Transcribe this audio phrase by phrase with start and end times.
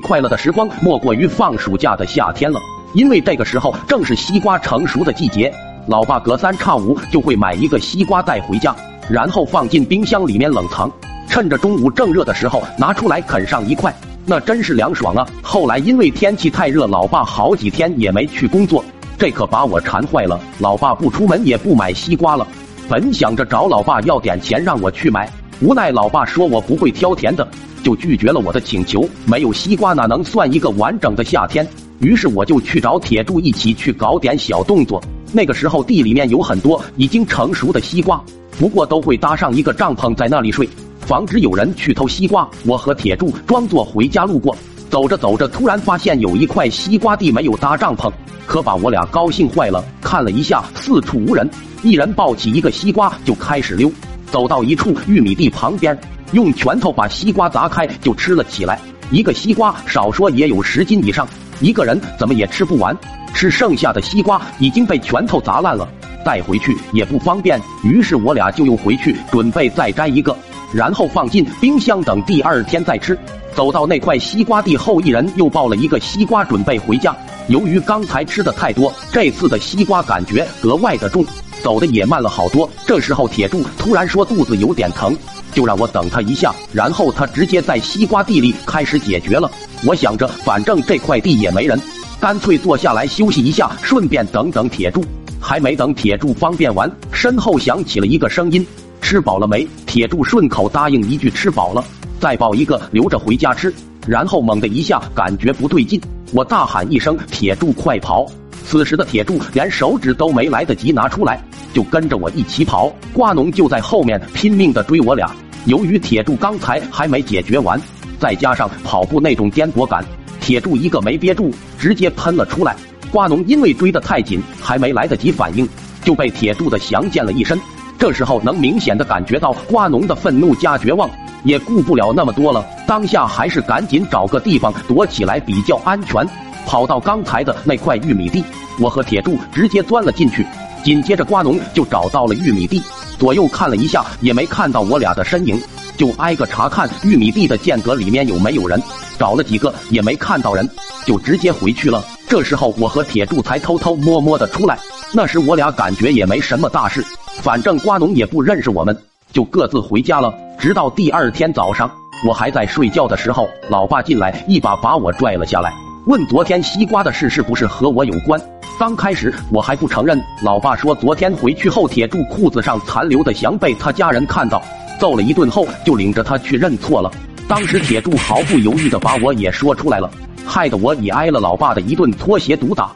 [0.00, 2.58] 快乐的时光莫过于放暑假的夏天了，
[2.94, 5.52] 因为这个时候正是西瓜成熟的季节。
[5.86, 8.74] 老爸隔三差五就会买一个西瓜带回家，
[9.08, 10.90] 然后放进冰箱里面冷藏，
[11.28, 13.94] 趁着中午正热的时候拿出来啃上一块，
[14.26, 15.26] 那真是凉爽啊！
[15.42, 18.84] 后来因为天气太热，老爸好几天也没去工作，
[19.18, 20.38] 这可把我馋坏了。
[20.58, 22.46] 老爸不出门也不买西瓜了，
[22.88, 25.28] 本想着找老爸要点钱让我去买，
[25.60, 27.46] 无奈老爸说我不会挑甜的。
[27.82, 29.08] 就拒绝了我的请求。
[29.26, 31.66] 没有西瓜哪能算一个完整的夏天？
[32.00, 35.02] 于是我就去找铁柱一起去搞点小动作。
[35.32, 38.20] 那个时候地里面有很多已经成熟的西瓜，
[38.58, 40.68] 不过都会搭上一个帐篷在那里睡，
[41.00, 42.48] 防止有人去偷西瓜。
[42.64, 44.56] 我和铁柱装作回家路过，
[44.88, 48.10] 走着走着，突然发现有一块西瓜地没有搭帐篷，
[48.46, 49.84] 可把我俩高兴坏了。
[50.00, 51.48] 看了一下，四处无人，
[51.82, 53.92] 一人抱起一个西瓜就开始溜，
[54.32, 55.96] 走到一处玉米地旁边。
[56.32, 58.78] 用拳头把西瓜砸开就吃了起来，
[59.10, 61.26] 一个西瓜少说也有十斤以上，
[61.60, 62.96] 一个人怎么也吃不完。
[63.32, 65.88] 吃剩下的西瓜已经被拳头砸烂了，
[66.24, 70.36] 带回去也不方便，于是我俩就又回去准备再摘一个，
[70.72, 73.16] 然后放进冰箱等第二天再吃。
[73.54, 77.14] 走到那块西瓜地后，一人又抱了一个西瓜准备回家。
[77.48, 81.24] 由于刚才吃的太多，这次的西瓜感觉格外的重，
[81.62, 82.68] 走的也慢了好多。
[82.86, 85.16] 这时候铁柱突然说肚子有点疼。
[85.52, 89.50] 就让我等他一下，然后他直接在西瓜地里开始解决了。
[89.84, 91.80] 我想着，反正这块地也没人，
[92.20, 95.04] 干脆坐下来休息一下，顺便等等铁柱。
[95.40, 98.64] 还没等铁柱方便完，身后响起了一个声音
[99.00, 101.82] ：“吃饱了没？”铁柱顺口答应一句：“吃饱了。”
[102.20, 103.72] 再抱一个留着回家吃。
[104.06, 106.00] 然后猛的一下感觉不对劲，
[106.32, 108.26] 我大喊一声：“铁柱，快跑！”
[108.66, 111.42] 此时的铁柱连手指都没来得及拿出来。
[111.72, 115.30] 就跟着我一起跑，瓜农就在后面拼命的追我俩。
[115.66, 117.80] 由于铁柱刚才还没解决完，
[118.18, 120.04] 再加上跑步那种颠簸感，
[120.40, 122.74] 铁柱一个没憋住，直接喷了出来。
[123.10, 125.68] 瓜农因为追得太紧，还没来得及反应，
[126.04, 127.60] 就被铁柱的翔溅了一身。
[127.98, 131.10] 这时候能明显的感觉到瓜农的愤怒加绝望，
[131.44, 136.26] 也顾不了那么多了，当下还是赶紧找个地方躲起来比较安全。
[136.66, 138.44] 跑到刚才的那块玉米地，
[138.78, 140.46] 我和铁柱直接钻了进去。
[140.82, 142.82] 紧接着，瓜农就找到了玉米地，
[143.18, 145.60] 左右看了一下，也没看到我俩的身影，
[145.96, 148.82] 就挨个查看玉米地的间隔里面有没有人，
[149.18, 150.68] 找了几个也没看到人，
[151.04, 152.02] 就直接回去了。
[152.28, 154.78] 这时候，我和铁柱才偷偷摸摸的出来。
[155.12, 157.04] 那时我俩感觉也没什么大事，
[157.42, 158.96] 反正瓜农也不认识我们，
[159.32, 160.32] 就各自回家了。
[160.58, 161.90] 直到第二天早上，
[162.24, 165.72] 我还在睡觉的时候，老爸进来，一把把我拽了下来，
[166.06, 168.40] 问昨天西瓜的事是不是和我有关。
[168.80, 174.62] 刚开始我还不承认，老爸说昨天回去后，铁柱裤子上残留的翔被他家人看到，
[174.98, 177.12] 揍了一顿后就领着他去认错了。
[177.46, 180.10] 当时铁柱毫不犹豫的把我也说出来了，
[180.46, 182.90] 害得我也挨了老爸的一顿拖鞋毒打。